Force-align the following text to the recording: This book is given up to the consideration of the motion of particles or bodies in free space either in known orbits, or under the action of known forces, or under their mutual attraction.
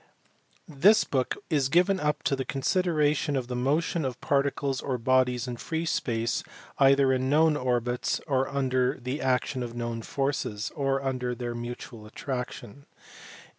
This 0.67 1.03
book 1.03 1.35
is 1.51 1.69
given 1.69 1.99
up 1.99 2.23
to 2.23 2.35
the 2.35 2.43
consideration 2.43 3.35
of 3.35 3.45
the 3.45 3.55
motion 3.55 4.03
of 4.03 4.19
particles 4.19 4.81
or 4.81 4.97
bodies 4.97 5.47
in 5.47 5.57
free 5.57 5.85
space 5.85 6.43
either 6.79 7.13
in 7.13 7.29
known 7.29 7.55
orbits, 7.55 8.19
or 8.25 8.49
under 8.49 8.97
the 8.99 9.21
action 9.21 9.61
of 9.61 9.75
known 9.75 10.01
forces, 10.01 10.71
or 10.75 11.03
under 11.03 11.35
their 11.35 11.53
mutual 11.53 12.07
attraction. 12.07 12.87